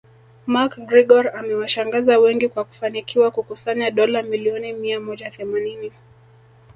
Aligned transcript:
McGregor 0.53 1.25
amewashangaza 1.37 2.19
wengi 2.19 2.49
kwa 2.49 2.63
kufanikiwa 2.63 3.31
kukusanya 3.31 3.91
dola 3.91 4.23
milioni 4.23 4.73
mia 4.73 4.99
moja 4.99 5.31
themanini 5.31 5.91